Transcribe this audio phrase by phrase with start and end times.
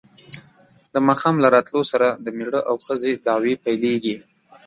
[0.93, 4.15] د ماښام له راتلو سره د مېړه او ښځې دعوې پیلېږي.